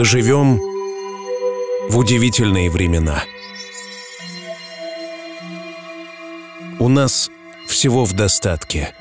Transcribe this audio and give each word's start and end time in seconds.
Мы 0.00 0.06
живем 0.06 0.58
в 1.90 1.98
удивительные 1.98 2.70
времена. 2.70 3.22
У 6.78 6.88
нас 6.88 7.30
всего 7.68 8.06
в 8.06 8.14
достатке. 8.14 8.94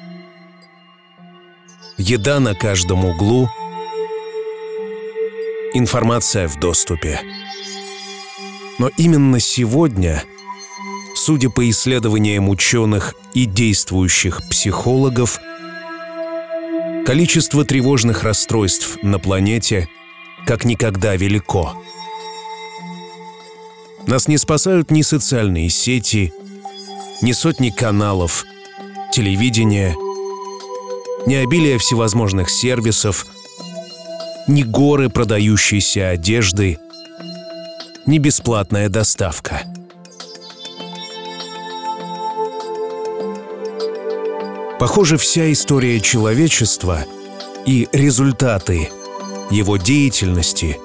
Еда 1.97 2.41
на 2.41 2.53
каждом 2.53 3.05
углу, 3.05 3.47
информация 5.73 6.49
в 6.49 6.59
доступе. 6.59 7.21
Но 8.77 8.89
именно 8.97 9.39
сегодня, 9.39 10.21
судя 11.15 11.49
по 11.49 11.69
исследованиям 11.69 12.49
ученых 12.49 13.15
и 13.33 13.45
действующих 13.45 14.41
психологов, 14.49 15.39
количество 17.05 17.63
тревожных 17.63 18.23
расстройств 18.23 18.97
на 19.01 19.17
планете– 19.17 19.87
как 20.45 20.65
никогда 20.65 21.15
велико. 21.15 21.73
Нас 24.07 24.27
не 24.27 24.37
спасают 24.37 24.91
ни 24.91 25.01
социальные 25.01 25.69
сети, 25.69 26.33
ни 27.21 27.31
сотни 27.31 27.69
каналов, 27.69 28.45
телевидения, 29.13 29.95
ни 31.25 31.35
обилие 31.35 31.77
всевозможных 31.77 32.49
сервисов, 32.49 33.27
ни 34.47 34.63
горы 34.63 35.09
продающейся 35.09 36.09
одежды, 36.09 36.79
ни 38.05 38.17
бесплатная 38.17 38.89
доставка. 38.89 39.61
Похоже, 44.79 45.17
вся 45.17 45.51
история 45.51 45.99
человечества 45.99 47.05
и 47.65 47.87
результаты– 47.91 48.89
его 49.49 49.77
деятельности 49.77 50.79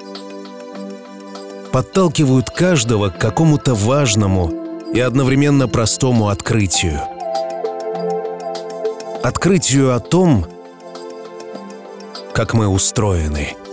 подталкивают 1.73 2.51
каждого 2.51 3.11
к 3.11 3.19
какому-то 3.19 3.75
важному 3.75 4.53
и 4.93 5.01
одновременно 5.01 5.69
простому 5.69 6.29
открытию. 6.29 7.01
Открытию 9.23 9.95
о 9.95 10.01
том, 10.01 10.47
как 12.33 12.55
мы 12.55 12.69
устроены– 12.69 13.57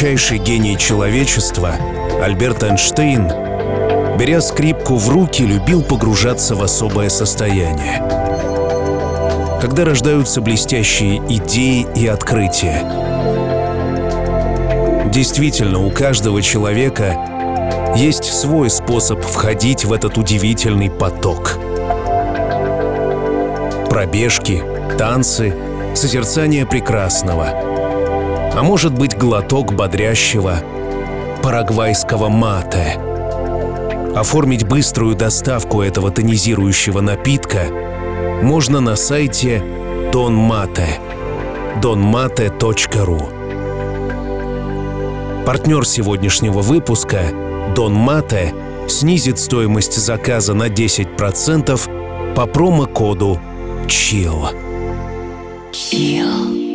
величайший 0.00 0.38
гений 0.38 0.78
человечества, 0.78 1.74
Альберт 2.22 2.62
Эйнштейн, 2.62 3.28
беря 4.18 4.40
скрипку 4.40 4.96
в 4.96 5.10
руки, 5.10 5.42
любил 5.42 5.82
погружаться 5.82 6.54
в 6.54 6.62
особое 6.62 7.10
состояние. 7.10 7.98
Когда 9.60 9.84
рождаются 9.84 10.40
блестящие 10.40 11.18
идеи 11.28 11.86
и 11.94 12.06
открытия. 12.06 12.82
Действительно, 15.12 15.84
у 15.84 15.90
каждого 15.90 16.40
человека 16.40 17.92
есть 17.94 18.24
свой 18.24 18.70
способ 18.70 19.20
входить 19.22 19.84
в 19.84 19.92
этот 19.92 20.16
удивительный 20.16 20.88
поток. 20.88 21.58
Пробежки, 23.90 24.62
танцы, 24.96 25.54
созерцание 25.94 26.64
прекрасного. 26.64 27.69
А 28.52 28.62
может 28.62 28.92
быть 28.92 29.16
глоток 29.16 29.72
бодрящего 29.74 30.60
парагвайского 31.42 32.28
мате. 32.28 33.00
Оформить 34.14 34.66
быструю 34.66 35.14
доставку 35.14 35.82
этого 35.82 36.10
тонизирующего 36.10 37.00
напитка 37.00 37.66
можно 38.42 38.80
на 38.80 38.96
сайте 38.96 39.62
Donmate 40.12 40.98
donmate.ru 41.80 43.40
Партнер 45.46 45.86
сегодняшнего 45.86 46.60
выпуска 46.60 47.22
Дон 47.74 47.94
Мате 47.94 48.52
снизит 48.88 49.38
стоимость 49.38 49.96
заказа 49.96 50.54
на 50.54 50.68
10% 50.68 52.34
по 52.34 52.46
промокоду 52.46 53.40
CHILL. 53.86 54.54
Chill. 55.72 56.69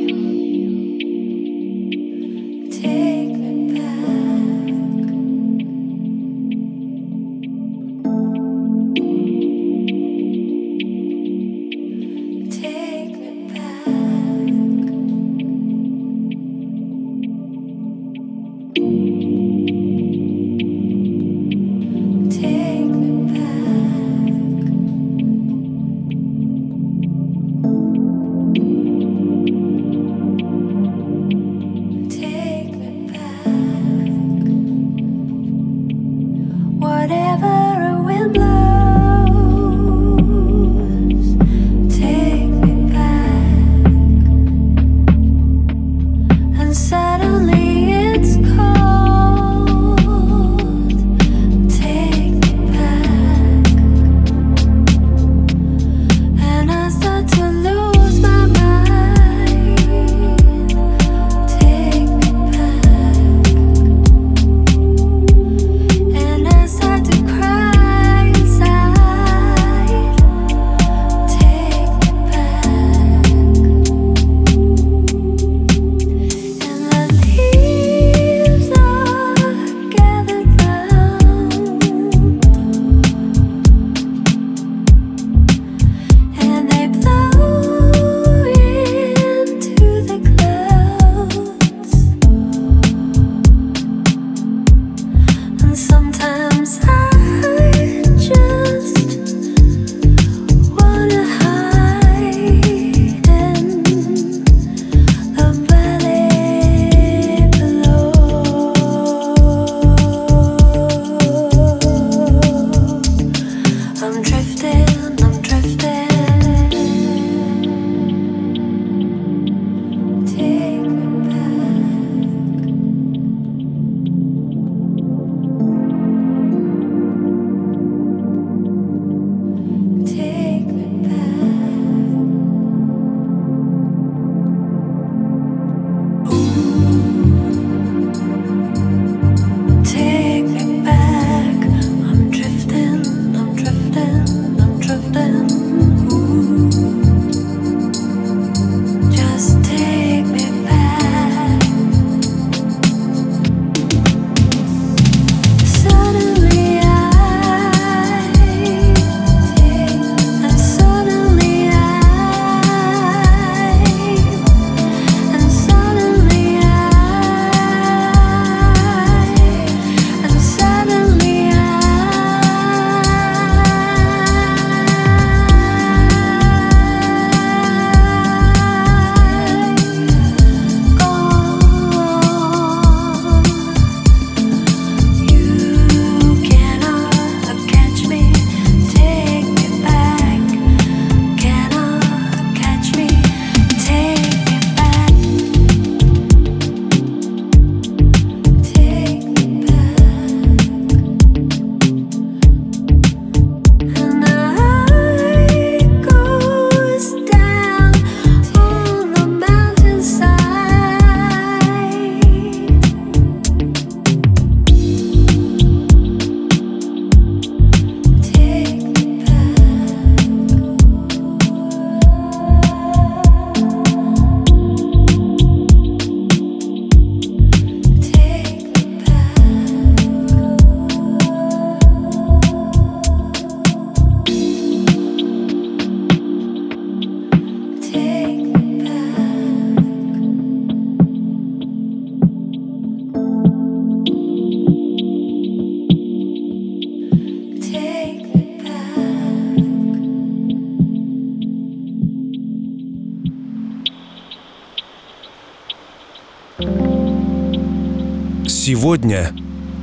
Сегодня 258.86 259.32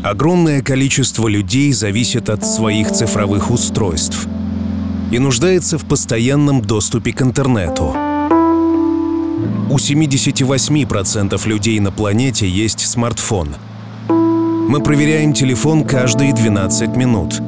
огромное 0.05 0.63
количество 0.63 1.27
людей 1.27 1.73
зависит 1.73 2.31
от 2.31 2.47
своих 2.47 2.93
цифровых 2.93 3.51
устройств 3.51 4.29
и 5.11 5.19
нуждается 5.19 5.77
в 5.77 5.85
постоянном 5.87 6.63
доступе 6.63 7.13
к 7.13 7.21
интернету. 7.21 7.97
У 9.69 9.77
78% 9.77 11.49
людей 11.49 11.81
на 11.81 11.91
планете 11.91 12.49
есть 12.49 12.87
смартфон. 12.87 13.57
Мы 14.09 14.81
проверяем 14.81 15.33
телефон 15.33 15.83
каждые 15.83 16.33
12 16.33 16.95
минут. 16.95 17.41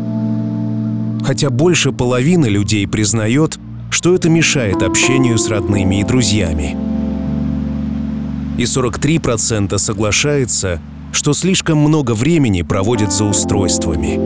Хотя 1.25 1.51
больше 1.51 1.93
половины 1.93 2.47
людей 2.47 2.89
признает, 2.89 3.61
что 3.91 4.13
это 4.17 4.29
мешает 4.29 4.83
общению 4.83 5.39
с 5.39 5.49
родными 5.49 6.01
и 6.01 6.05
друзьями. 6.05 6.77
И 8.59 8.65
43% 8.65 9.79
соглашается, 9.79 10.81
что 11.15 11.33
слишком 11.33 11.79
много 11.79 12.13
времени 12.13 12.63
проводит 12.63 13.13
за 13.13 13.25
устройствами. 13.25 14.17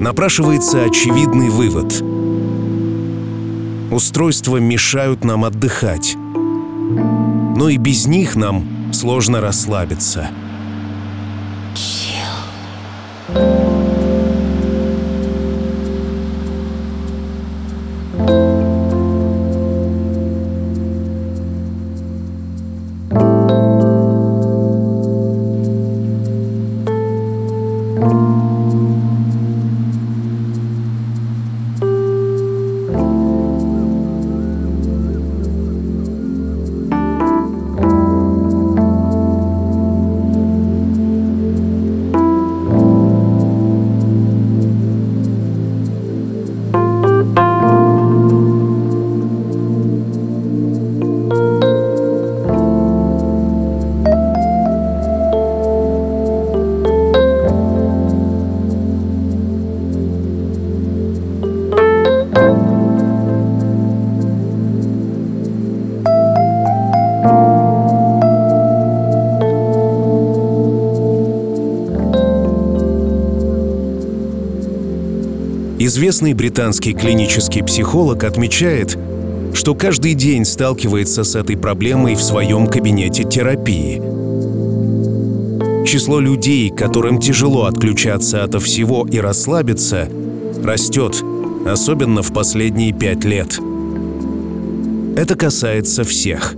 Напрашивается 0.00 0.84
очевидный 0.84 1.50
вывод. 1.50 2.02
Устройства 3.92 4.56
мешают 4.58 5.24
нам 5.24 5.44
отдыхать. 5.44 6.16
Но 6.16 7.68
и 7.68 7.76
без 7.76 8.06
них 8.06 8.36
нам 8.36 8.92
сложно 8.92 9.40
расслабиться. 9.40 10.30
Известный 75.88 76.34
британский 76.34 76.92
клинический 76.92 77.64
психолог 77.64 78.22
отмечает, 78.24 78.98
что 79.54 79.74
каждый 79.74 80.12
день 80.12 80.44
сталкивается 80.44 81.24
с 81.24 81.34
этой 81.34 81.56
проблемой 81.56 82.14
в 82.14 82.20
своем 82.20 82.66
кабинете 82.66 83.24
терапии. 83.24 83.96
Число 85.86 86.20
людей, 86.20 86.68
которым 86.68 87.18
тяжело 87.18 87.64
отключаться 87.64 88.44
от 88.44 88.62
всего 88.62 89.06
и 89.10 89.18
расслабиться, 89.18 90.10
растет, 90.62 91.24
особенно 91.66 92.22
в 92.22 92.34
последние 92.34 92.92
пять 92.92 93.24
лет. 93.24 93.58
Это 95.16 95.36
касается 95.36 96.04
всех 96.04 96.54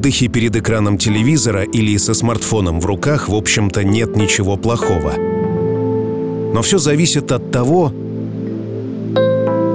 отдыхе 0.00 0.28
перед 0.28 0.56
экраном 0.56 0.96
телевизора 0.96 1.62
или 1.62 1.98
со 1.98 2.14
смартфоном 2.14 2.80
в 2.80 2.86
руках, 2.86 3.28
в 3.28 3.34
общем-то, 3.34 3.84
нет 3.84 4.16
ничего 4.16 4.56
плохого. 4.56 5.12
Но 6.54 6.62
все 6.62 6.78
зависит 6.78 7.30
от 7.32 7.52
того, 7.52 7.92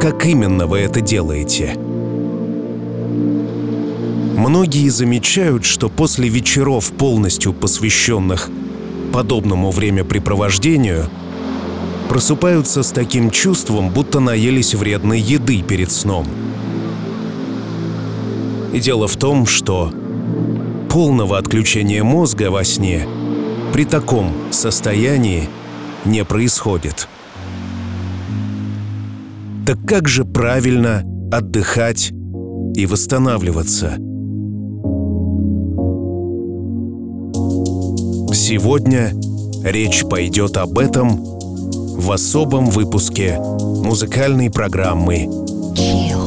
как 0.02 0.26
именно 0.26 0.66
вы 0.66 0.80
это 0.80 1.00
делаете. 1.00 1.78
Многие 4.36 4.90
замечают, 4.90 5.64
что 5.64 5.90
после 5.90 6.28
вечеров, 6.28 6.92
полностью 6.94 7.54
посвященных 7.54 8.50
подобному 9.14 9.70
времяпрепровождению, 9.70 11.06
просыпаются 12.10 12.82
с 12.82 12.90
таким 12.90 13.30
чувством, 13.30 13.92
будто 13.92 14.20
наелись 14.20 14.74
вредной 14.74 15.20
еды 15.20 15.62
перед 15.62 15.92
сном– 15.92 16.26
и 18.76 18.80
дело 18.82 19.08
в 19.08 19.16
том, 19.16 19.46
что 19.46 19.94
полного 20.96 21.38
отключения 21.38 22.06
мозга 22.06 22.50
во 22.50 22.64
сне 22.64 23.06
при 23.74 23.84
таком 23.84 24.32
состоянии 24.52 25.50
не 26.06 26.24
происходит. 26.24 27.10
Так 29.68 29.78
как 29.86 30.08
же 30.08 30.24
правильно 30.24 31.04
отдыхать 31.34 32.14
и 32.76 32.86
восстанавливаться? 32.86 33.98
Сегодня 38.34 39.12
речь 39.66 40.06
пойдет 40.06 40.56
об 40.56 40.80
этом 40.80 41.18
в 41.18 42.10
особом 42.10 42.68
выпуске 42.68 43.38
музыкальной 43.38 44.50
программы 44.50 45.26
Chill. 45.76 46.25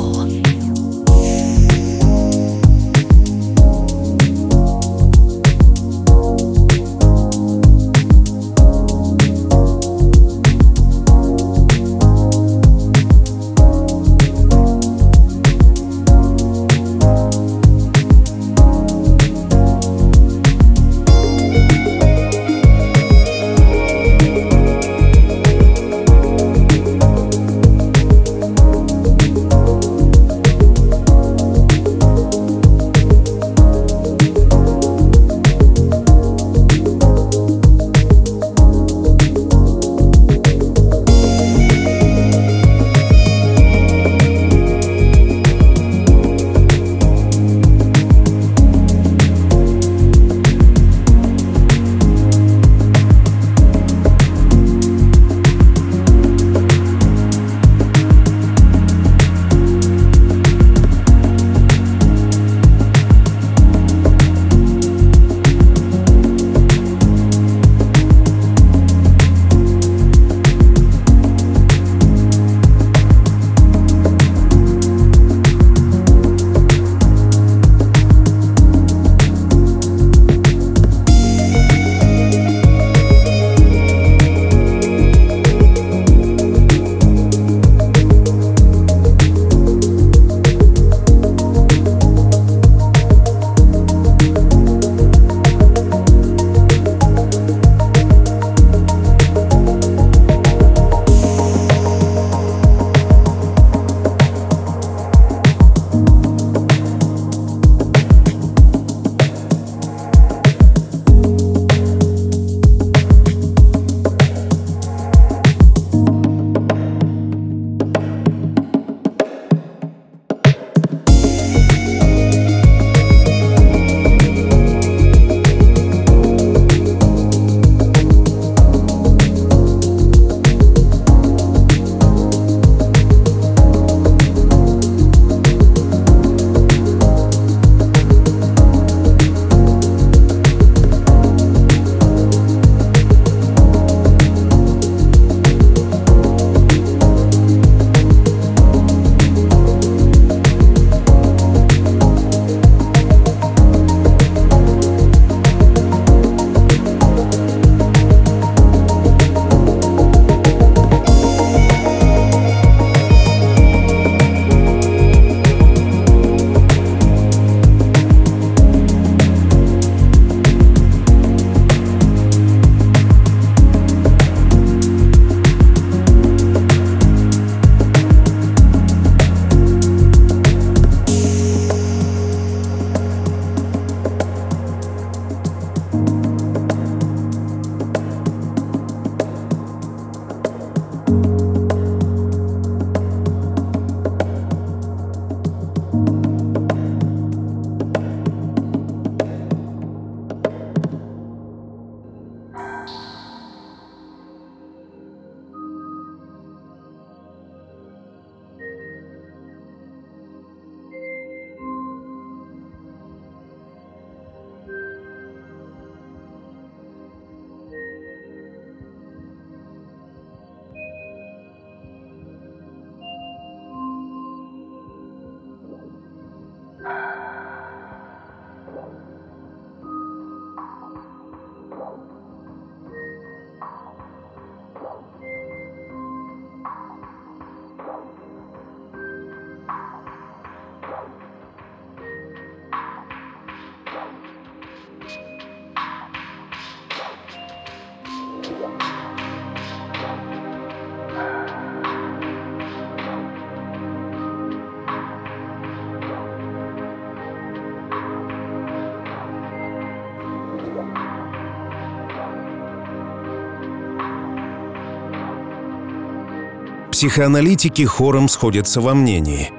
Психоаналитики 266.99 267.85
хором 267.85 268.29
сходятся 268.29 268.81
во 268.81 268.93
мнении. 268.93 269.53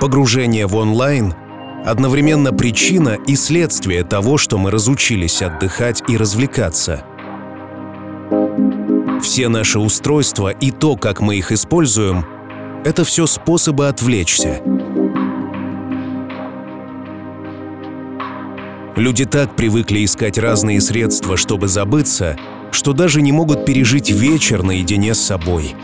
Погружение 0.00 0.66
в 0.66 0.74
онлайн 0.74 1.34
одновременно 1.84 2.50
причина 2.50 3.18
и 3.26 3.36
следствие 3.36 4.04
того, 4.04 4.38
что 4.38 4.56
мы 4.56 4.70
разучились 4.70 5.42
отдыхать 5.42 6.02
и 6.08 6.16
развлекаться. 6.16 7.04
Все 9.22 9.48
наши 9.48 9.78
устройства 9.78 10.48
и 10.48 10.70
то, 10.70 10.96
как 10.96 11.20
мы 11.20 11.36
их 11.36 11.52
используем, 11.52 12.24
это 12.86 13.04
все 13.04 13.26
способы 13.26 13.88
отвлечься. 13.88 14.62
Люди 18.96 19.26
так 19.26 19.54
привыкли 19.56 20.06
искать 20.06 20.38
разные 20.38 20.80
средства, 20.80 21.36
чтобы 21.36 21.68
забыться, 21.68 22.38
что 22.70 22.94
даже 22.94 23.20
не 23.20 23.32
могут 23.32 23.66
пережить 23.66 24.08
вечер 24.08 24.62
наедине 24.62 25.12
с 25.12 25.20
собой. 25.20 25.76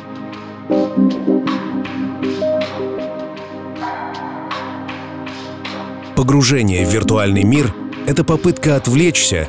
Погружение 6.16 6.87
в 6.87 6.92
виртуальный 6.92 7.42
мир— 7.42 7.74
это 8.07 8.22
попытка 8.22 8.77
отвлечься, 8.77 9.48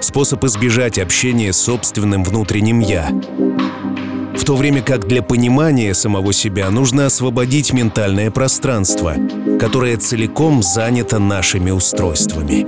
способ 0.00 0.44
избежать 0.44 0.98
общения 0.98 1.52
с 1.52 1.58
собственным 1.58 2.24
внутренним 2.24 2.80
«я». 2.80 3.10
В 4.36 4.44
то 4.44 4.56
время 4.56 4.82
как 4.82 5.06
для 5.06 5.22
понимания 5.22 5.94
самого 5.94 6.32
себя 6.32 6.70
нужно 6.70 7.06
освободить 7.06 7.72
ментальное 7.72 8.32
пространство, 8.32 9.14
которое 9.60 9.96
целиком 9.98 10.62
занято 10.62 11.20
нашими 11.20 11.70
устройствами. 11.70 12.66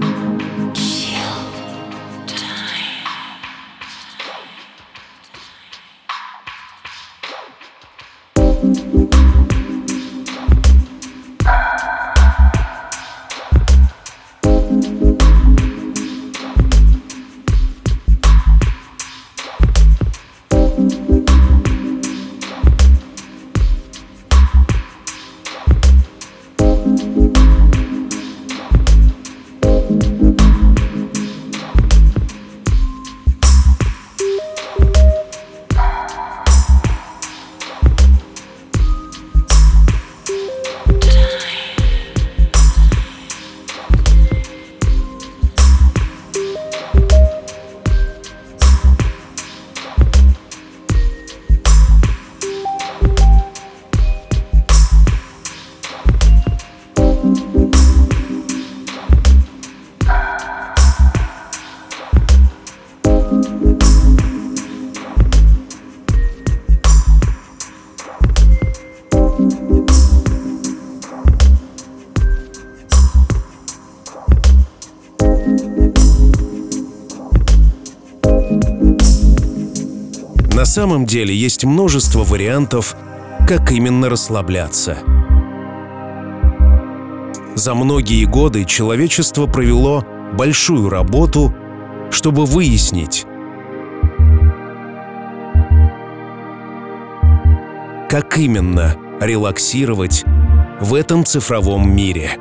Самом 80.73 81.05
деле 81.05 81.37
есть 81.37 81.67
множество 81.67 82.25
вариантов, 82.25 82.97
как 83.47 83.71
именно 83.73 84.09
расслабляться. 84.09 84.97
За 87.55 87.75
многие 87.75 88.25
годы 88.25 88.65
человечество 88.65 89.47
провело 89.47 90.03
большую 90.33 90.89
работу, 90.89 91.55
чтобы 92.11 92.47
выяснить, 92.47 93.27
как 98.09 98.39
именно 98.39 98.97
релаксировать 99.21 100.25
в 100.81 100.95
этом 100.95 101.27
цифровом 101.27 101.95
мире. 101.95 102.39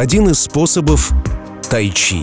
Один 0.00 0.30
из 0.30 0.40
способов– 0.40 1.12
тайчи. 1.68 2.22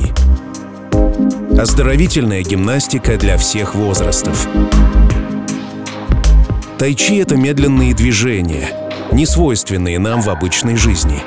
Оздоровительная 1.55 2.41
гимнастика 2.41 3.17
для 3.17 3.37
всех 3.37 3.75
возрастов. 3.75 4.47
Тайчи– 6.79 7.17
это 7.19 7.35
медленные 7.35 7.93
движения, 7.93 8.69
не 9.11 9.27
свойственные 9.27 9.99
нам 9.99 10.23
в 10.23 10.29
обычной 10.29 10.75
жизни. 10.75 11.21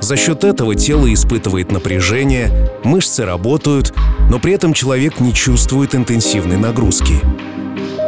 За 0.00 0.16
счет 0.16 0.44
этого 0.44 0.76
тело 0.76 1.12
испытывает 1.12 1.72
напряжение, 1.72 2.70
мышцы 2.84 3.24
работают, 3.24 3.92
но 4.30 4.38
при 4.38 4.52
этом 4.52 4.72
человек 4.72 5.18
не 5.18 5.34
чувствует 5.34 5.96
интенсивной 5.96 6.58
нагрузки. 6.58 7.14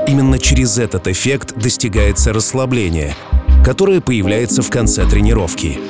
Именно 0.07 0.39
через 0.39 0.79
этот 0.79 1.09
эффект 1.09 1.55
достигается 1.57 2.33
расслабление, 2.33 3.17
которое 3.65 4.01
появляется 4.01 4.63
в 4.63 4.71
конце 4.71 5.05
тренировки. 5.07 5.81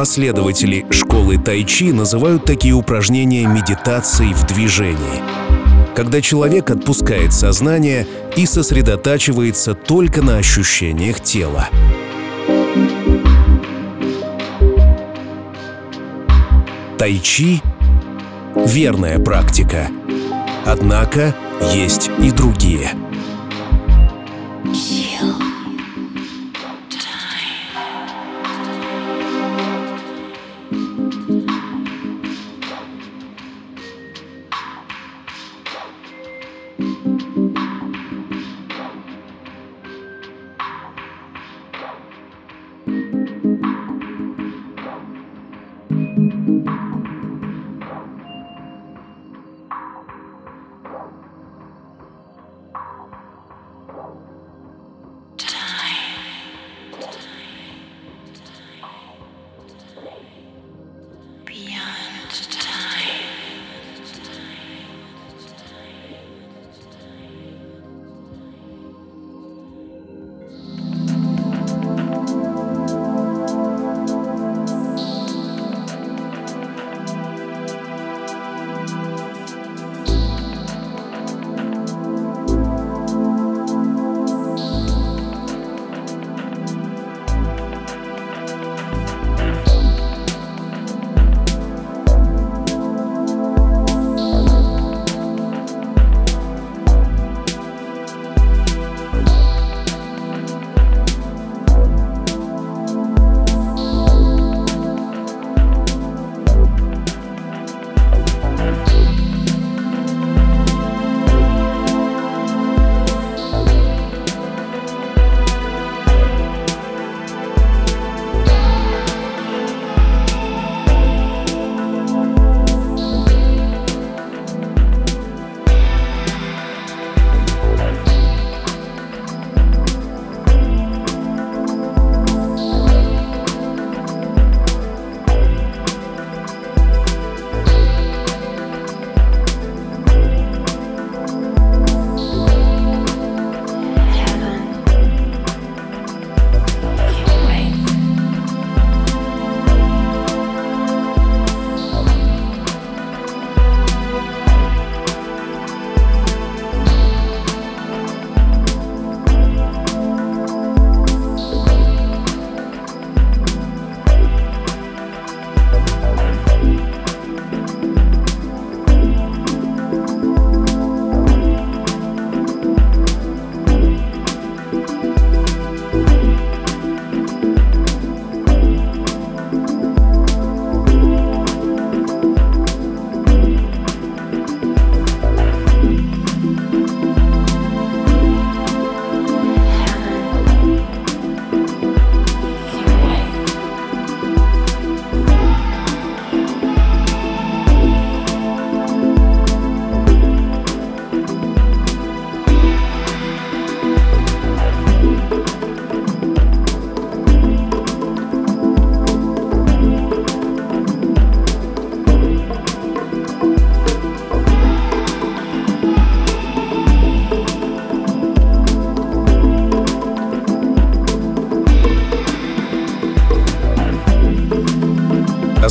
Последователи 0.00 0.86
школы 0.88 1.36
тайчи 1.36 1.92
называют 1.92 2.46
такие 2.46 2.72
упражнения 2.72 3.46
медитацией 3.46 4.32
в 4.32 4.46
движении. 4.46 5.20
Когда 5.94 6.22
человек 6.22 6.70
отпускает 6.70 7.34
сознание 7.34 8.06
и 8.34 8.46
сосредотачивается 8.46 9.74
только 9.74 10.22
на 10.22 10.38
ощущениях 10.38 11.20
тела. 11.20 11.68
Тайчи— 16.96 17.60
верная 18.56 19.18
практика. 19.18 19.88
Однако 20.64 21.34
есть 21.74 22.10
и 22.20 22.30
другие. 22.30 22.92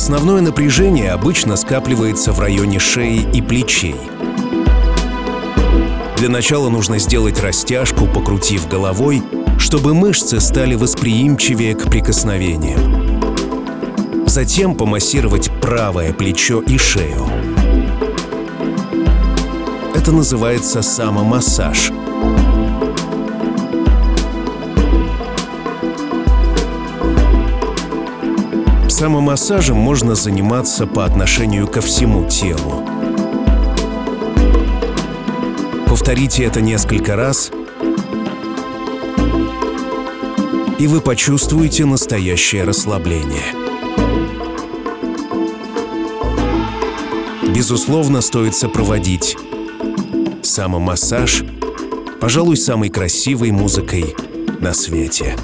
Основное 0.02 0.40
напряжение 0.40 1.12
обычно 1.12 1.56
скапливается 1.56 2.32
в 2.32 2.40
районе 2.40 2.78
шеи 2.78 3.22
и 3.34 3.42
плечей. 3.42 3.96
Для 6.16 6.30
начала 6.30 6.70
нужно 6.70 6.98
сделать 6.98 7.38
растяжку, 7.42 8.06
покрутив 8.06 8.66
головой, 8.66 9.22
чтобы 9.58 9.92
мышцы 9.92 10.40
стали 10.40 10.74
восприимчивее 10.74 11.74
к 11.74 11.84
прикосновениям. 11.84 14.26
Затем 14.26 14.74
помассировать 14.74 15.50
правое 15.60 16.14
плечо 16.14 16.62
и 16.62 16.78
шею. 16.78 17.26
Это 19.94 20.12
называется 20.12 20.80
самомассаж– 20.80 21.92
Самомассажем 29.00 29.78
можно 29.78 30.14
заниматься 30.14 30.86
по 30.86 31.06
отношению 31.06 31.66
ко 31.66 31.80
всему 31.80 32.28
телу. 32.28 32.84
Повторите 35.86 36.44
это 36.44 36.60
несколько 36.60 37.16
раз, 37.16 37.50
и 40.78 40.86
вы 40.86 41.00
почувствуете 41.00 41.86
настоящее 41.86 42.64
расслабление. 42.64 43.54
Безусловно, 47.54 48.20
стоит 48.20 48.54
сопроводить 48.54 49.34
самомассаж, 50.42 51.42
пожалуй, 52.20 52.58
самой 52.58 52.90
красивой 52.90 53.50
музыкой 53.50 54.14
на 54.60 54.74
свете. 54.74 55.36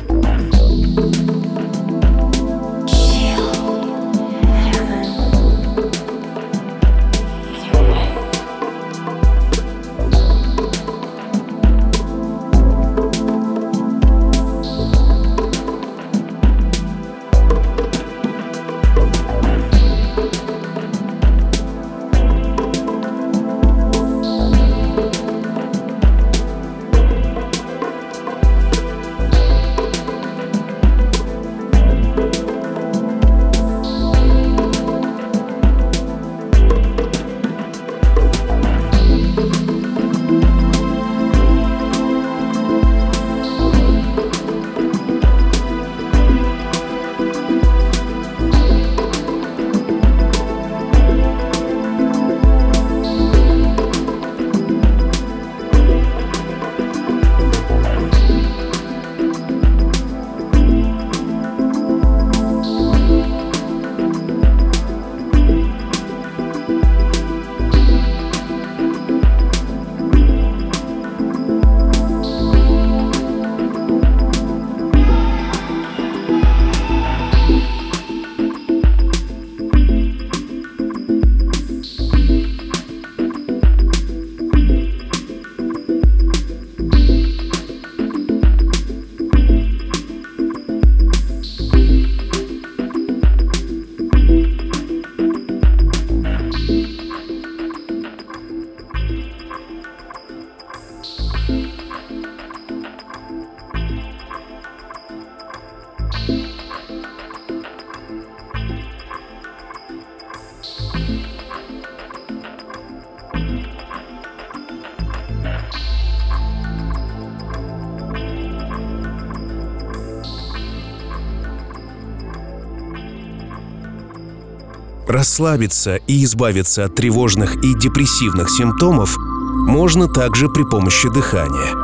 Расслабиться 125.37 125.97
и 125.97 126.25
избавиться 126.25 126.87
от 126.87 126.95
тревожных 126.95 127.57
и 127.57 127.75
депрессивных 127.75 128.49
симптомов 128.49 129.19
можно 129.19 130.09
также 130.09 130.49
при 130.49 130.63
помощи 130.63 131.11
дыхания. 131.11 131.75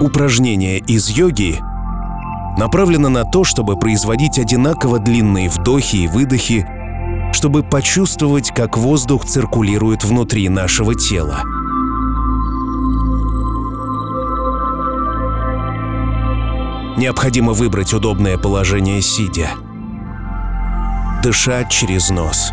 Упражнение 0.00 0.78
из 0.78 1.08
йоги 1.08 1.58
направлено 2.56 3.08
на 3.08 3.24
то, 3.24 3.42
чтобы 3.42 3.76
производить 3.76 4.38
одинаково 4.38 5.00
длинные 5.00 5.50
вдохи 5.50 5.96
и 5.96 6.06
выдохи, 6.06 6.64
чтобы 7.32 7.64
почувствовать, 7.64 8.54
как 8.54 8.78
воздух 8.78 9.24
циркулирует 9.26 10.04
внутри 10.04 10.48
нашего 10.48 10.94
тела. 10.94 11.42
Необходимо 16.96 17.52
выбрать 17.52 17.94
удобное 17.94 18.36
положение 18.36 19.00
сидя. 19.00 19.50
Дышать 21.22 21.70
через 21.70 22.10
нос. 22.10 22.52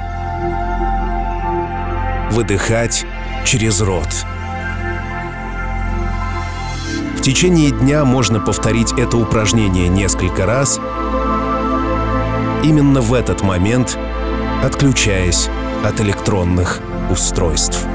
Выдыхать 2.31 3.05
через 3.45 3.81
рот. 3.81 4.07
В 7.17 7.21
течение 7.21 7.71
дня 7.71 8.05
можно 8.05 8.39
повторить 8.39 8.93
это 8.93 9.17
упражнение 9.17 9.89
несколько 9.89 10.45
раз, 10.45 10.79
именно 12.63 13.01
в 13.01 13.13
этот 13.13 13.43
момент 13.43 13.97
отключаясь 14.63 15.49
от 15.83 15.99
электронных 15.99 16.79
устройств. 17.11 17.85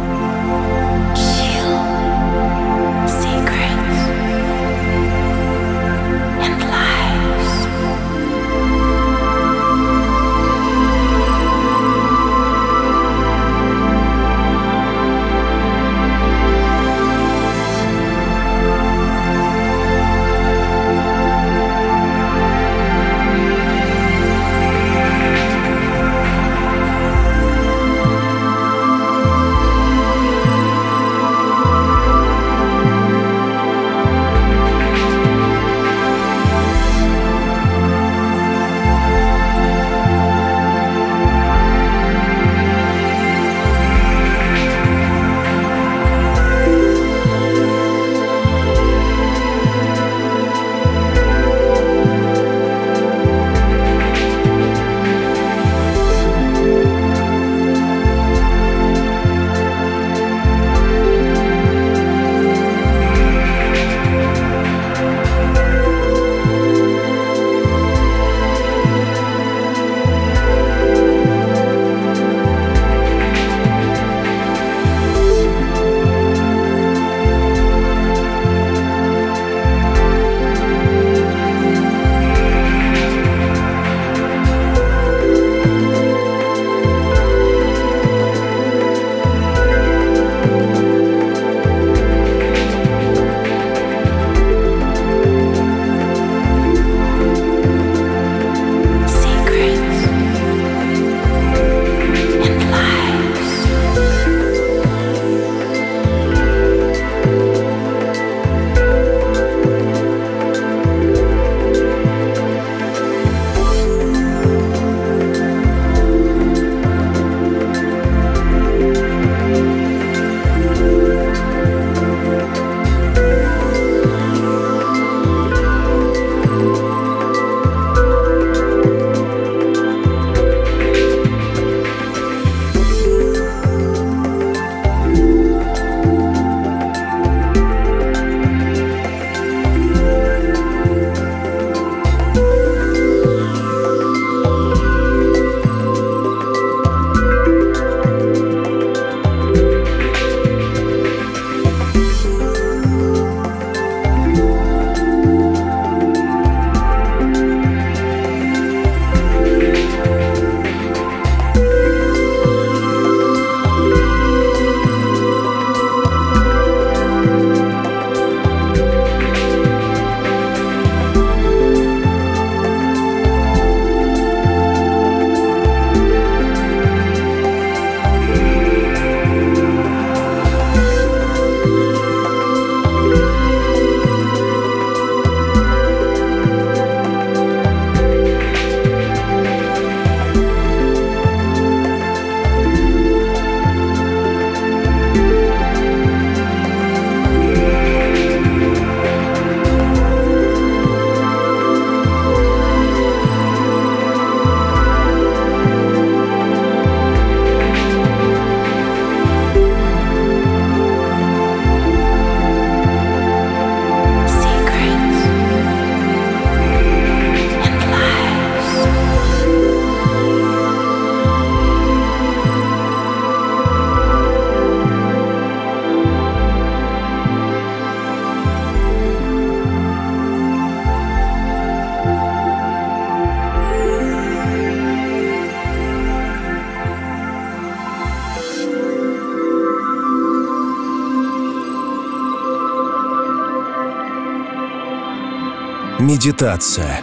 Медитация. 246.14 247.00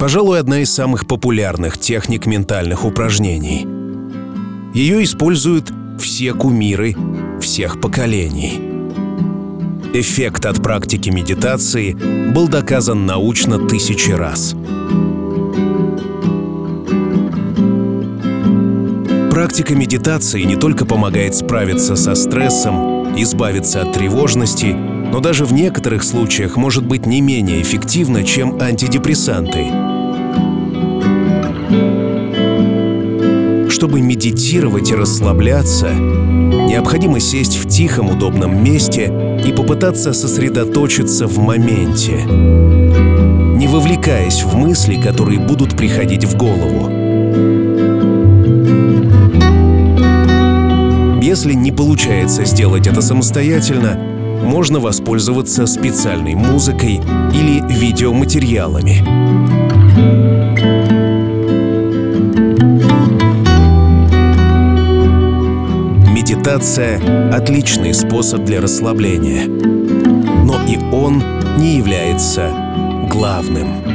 Пожалуй, 0.00 0.40
одна 0.40 0.60
из 0.60 0.72
самых 0.72 1.06
популярных 1.06 1.76
техник 1.76 2.24
ментальных 2.24 2.86
упражнений. 2.86 3.68
Ее 4.72 5.04
используют 5.04 5.70
все 6.00 6.32
кумиры 6.32 6.96
всех 7.42 7.78
поколений. 7.78 8.58
Эффект 9.92 10.46
от 10.46 10.62
практики 10.62 11.10
медитации 11.10 11.92
был 12.32 12.48
доказан 12.48 13.04
научно 13.04 13.68
тысячи 13.68 14.10
раз. 14.10 14.54
Практика 19.30 19.74
медитации 19.74 20.40
не 20.44 20.56
только 20.56 20.86
помогает 20.86 21.34
справиться 21.34 21.96
со 21.96 22.14
стрессом, 22.14 23.14
избавиться 23.14 23.82
от 23.82 23.92
тревожности, 23.92 24.74
но 25.12 25.20
даже 25.20 25.44
в 25.44 25.52
некоторых 25.52 26.04
случаях 26.04 26.56
может 26.56 26.86
быть 26.86 27.04
не 27.04 27.20
менее 27.20 27.60
эффективна, 27.60 28.24
чем 28.24 28.58
антидепрессанты. 28.58 29.66
Чтобы 33.70 34.00
медитировать 34.00 34.90
и 34.90 34.94
расслабляться, 34.94 35.90
необходимо 35.92 37.20
сесть 37.20 37.58
в 37.58 37.68
тихом 37.68 38.08
удобном 38.08 38.64
месте 38.64 39.12
и 39.46 39.52
попытаться 39.52 40.14
сосредоточиться 40.14 41.26
в 41.26 41.38
моменте, 41.38 42.22
не 42.24 43.68
вовлекаясь 43.68 44.42
в 44.42 44.56
мысли, 44.56 44.98
которые 44.98 45.40
будут 45.40 45.76
приходить 45.76 46.24
в 46.24 46.38
голову. 46.38 46.88
Если 51.20 51.52
не 51.52 51.70
получается 51.70 52.46
сделать 52.46 52.86
это 52.86 53.02
самостоятельно, 53.02 54.11
можно 54.42 54.80
воспользоваться 54.80 55.66
специальной 55.66 56.34
музыкой 56.34 57.00
или 57.32 57.62
видеоматериалами. 57.72 59.00
Медитация— 66.12 67.00
отличный 67.32 67.94
способ 67.94 68.44
для 68.44 68.60
расслабления. 68.60 69.46
Но 69.46 70.60
и 70.66 70.78
он 70.92 71.22
не 71.58 71.76
является 71.76 72.50
главным. 73.10 73.91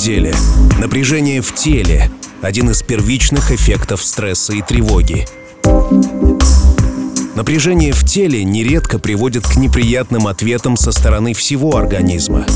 Деле, 0.00 0.34
напряжение 0.78 1.42
в 1.42 1.54
теле– 1.54 2.10
один 2.42 2.70
из 2.70 2.82
первичных 2.82 3.52
эффектов 3.52 4.02
стресса 4.02 4.54
и 4.54 4.62
тревоги. 4.62 5.26
Напряжение 7.34 7.92
в 7.92 8.02
теле 8.04 8.42
нередко 8.42 8.98
приводит 8.98 9.46
к 9.46 9.56
неприятным 9.56 10.26
ответам 10.26 10.78
со 10.78 10.90
стороны 10.90 11.34
всего 11.34 11.76
организма. 11.76 12.46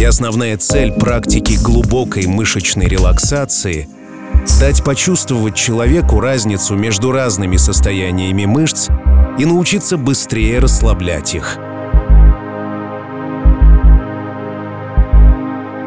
И 0.00 0.04
основная 0.04 0.56
цель 0.56 0.90
практики 0.90 1.56
глубокой 1.62 2.26
мышечной 2.26 2.86
релаксации– 2.86 3.88
дать 4.60 4.82
почувствовать 4.82 5.54
человеку 5.54 6.18
разницу 6.18 6.74
между 6.74 7.12
разными 7.12 7.56
состояниями 7.56 8.46
мышц 8.46 8.88
и 9.38 9.44
научиться 9.44 9.96
быстрее 9.96 10.58
расслаблять 10.58 11.36
их– 11.36 11.56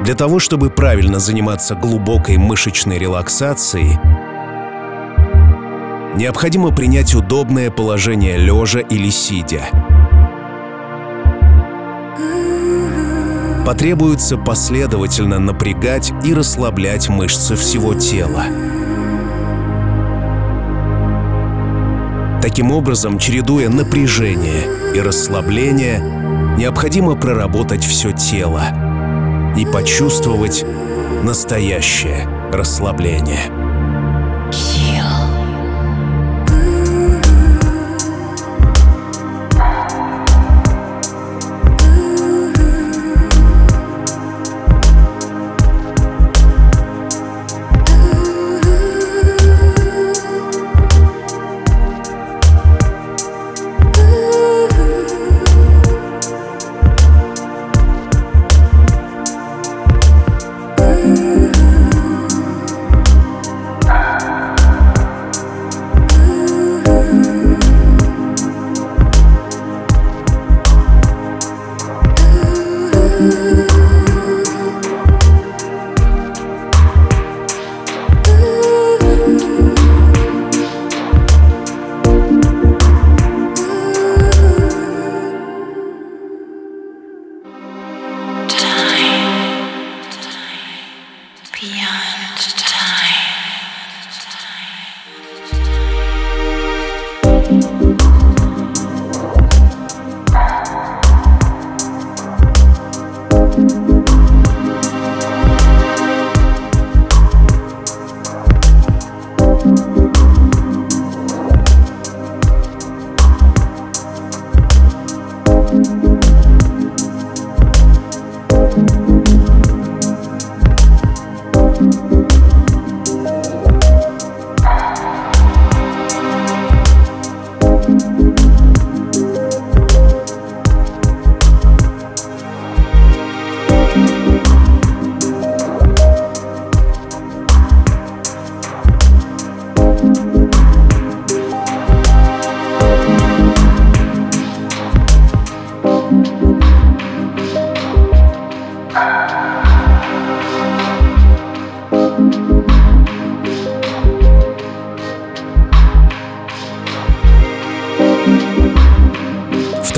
Для 0.08 0.16
того, 0.16 0.40
чтобы 0.40 0.70
правильно 0.70 1.20
заниматься 1.20 1.76
глубокой 1.76 2.38
мышечной 2.38 2.98
релаксацией, 2.98 4.00
необходимо 6.16 6.74
принять 6.74 7.14
удобное 7.14 7.70
положение 7.70 8.38
лежа 8.38 8.80
или 8.80 9.10
сидя. 9.10 9.64
Потребуется 13.66 14.38
последовательно 14.38 15.40
напрягать 15.40 16.14
и 16.24 16.34
расслаблять 16.34 17.10
мышцы 17.10 17.58
всего 17.58 17.94
тела. 17.94 18.44
Таким 22.42 22.72
образом, 22.72 23.20
чередуя 23.20 23.68
напряжение 23.68 24.96
и 24.96 25.02
расслабление, 25.02 26.00
необходимо 26.58 27.18
проработать 27.18 27.84
все 27.84 28.14
тело– 28.14 28.64
и 29.58 29.66
почувствовать 29.66 30.66
настоящее 31.24 32.28
расслабление. 32.52 33.57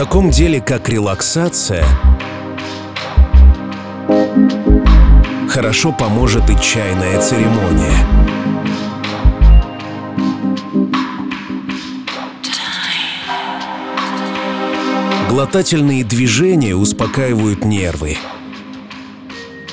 Таком 0.09 0.31
деле, 0.31 0.59
как 0.59 0.89
релаксация, 0.89 1.85
хорошо 5.47 5.91
поможет 5.91 6.49
и 6.49 6.59
чайная 6.59 7.21
церемония. 7.21 7.93
Глотательные 15.29 16.03
движения 16.03 16.75
успокаивают 16.75 17.63
нервы, 17.63 18.17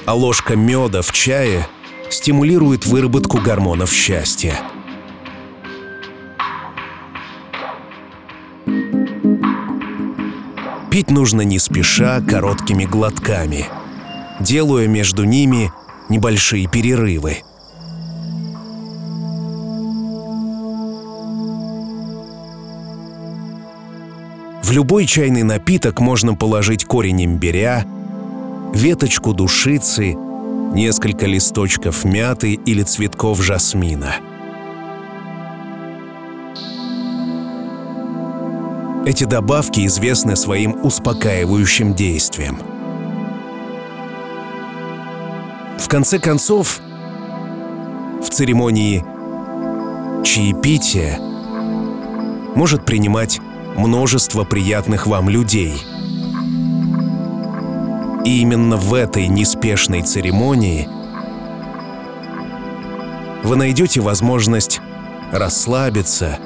а 0.05 0.12
ложка 0.12 0.55
меда 0.55 1.01
в 1.01 1.12
чае 1.12 1.66
стимулирует 2.11 2.84
выработку 2.84 3.39
гормонов 3.39 3.91
счастья– 3.91 4.61
Пить 10.97 11.11
нужно 11.11 11.43
не 11.43 11.59
спеша, 11.59 12.23
короткими 12.23 12.87
глотками, 12.87 13.67
делая 14.41 14.87
между 14.87 15.25
ними 15.25 15.71
небольшие 16.09 16.67
перерывы. 16.69 17.43
В 24.63 24.73
любой 24.73 25.05
чайный 25.05 25.43
напиток 25.43 26.01
можно 26.01 26.35
положить 26.35 26.87
корень 26.87 27.27
имбиря, 27.27 27.85
веточку 28.73 29.35
душицы, 29.35 30.15
несколько 30.73 31.27
листочков 31.27 32.07
мяты 32.07 32.55
или 32.55 32.83
цветков 32.83 33.43
жасмина– 33.43 34.17
Эти 39.07 39.23
добавки 39.23 39.87
известны 39.87 40.35
своим 40.35 40.85
успокаивающим 40.85 41.95
действием. 41.95 42.59
В 45.79 45.87
конце 45.87 46.19
концов, 46.19 46.81
в 48.21 48.29
церемонии 48.29 49.05
чаепития 50.25 51.21
может 52.57 52.85
принимать 52.85 53.39
множество 53.77 54.43
приятных 54.43 55.07
вам 55.07 55.29
людей. 55.29 55.75
И 58.25 58.41
именно 58.41 58.77
в 58.77 58.93
этой 58.93 59.29
неспешной 59.29 60.03
церемонии 60.03 60.89
вы 63.45 63.55
найдете 63.55 64.01
возможность 64.01 64.81
расслабиться 65.31 66.41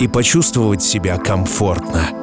и 0.00 0.08
почувствовать 0.08 0.82
себя 0.82 1.18
комфортно. 1.18 2.19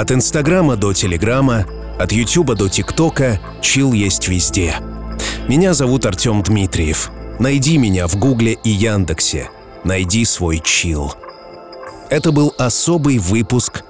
От 0.06 0.12
Инстаграма 0.12 0.76
до 0.76 0.94
Телеграма, 0.94 1.66
от 1.98 2.12
Ютуба 2.12 2.54
до 2.54 2.70
ТикТока 2.70 3.40
чил 3.60 3.92
есть 3.92 4.28
везде. 4.28 4.76
Меня 5.48 5.74
зовут 5.74 6.06
Артем 6.06 6.44
Дмитриев. 6.44 7.10
Найди 7.40 7.80
меня 7.80 8.08
в 8.08 8.16
Гугле 8.16 8.54
и 8.54 8.70
Яндексе. 8.70 9.50
Найди 9.84 10.24
свой 10.26 10.60
чил. 10.60 11.16
Это 12.12 12.32
был 12.32 12.54
особый 12.60 13.18
выпуск, 13.18 13.84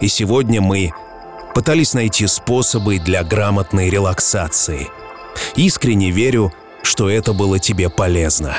и 0.00 0.08
сегодня 0.08 0.62
мы 0.62 0.94
пытались 1.54 1.92
найти 1.92 2.26
способы 2.28 2.98
для 2.98 3.22
грамотной 3.22 3.90
релаксации. 3.90 4.88
Искренне 5.54 6.10
верю, 6.10 6.50
что 6.82 7.10
это 7.10 7.34
было 7.34 7.58
тебе 7.58 7.90
полезно. 7.90 8.56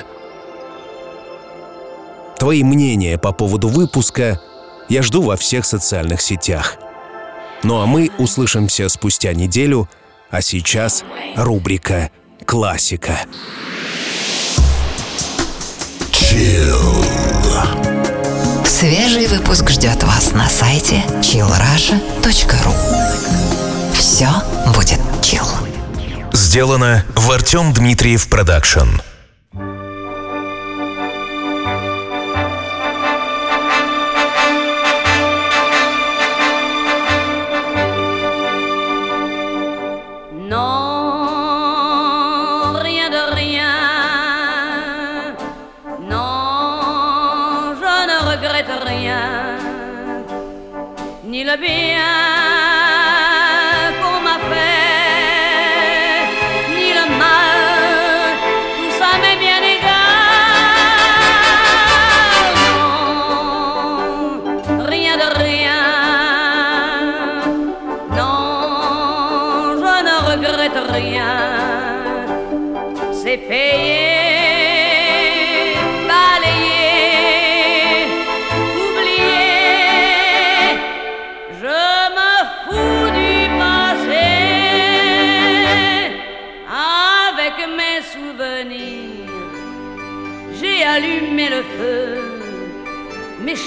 Твои 2.37 2.63
мнения 2.63 3.17
по 3.17 3.31
поводу 3.31 3.67
выпуска 3.67 4.39
я 4.89 5.01
жду 5.01 5.23
во 5.23 5.37
всех 5.37 5.65
социальных 5.65 6.21
сетях. 6.21 6.77
Ну 7.64 7.80
а 7.80 7.86
мы 7.86 8.11
услышимся 8.18 8.89
спустя 8.89 9.34
неделю, 9.34 9.89
а 10.30 10.41
сейчас 10.41 11.03
рубрика 11.36 12.11
«Классика». 12.45 13.20
Свежий 18.66 19.28
выпуск 19.28 19.70
ждет 19.70 20.03
вас 20.03 20.34
на 20.34 20.49
сайте 20.49 21.03
chillrussia.ru 21.21 22.73
Все 23.93 24.28
будет 24.76 24.99
chill. 25.22 25.45
Сделано 26.34 27.05
в 27.16 27.32
Артем 27.32 27.72
Дмитриев 27.72 28.28
Production. 28.27 28.89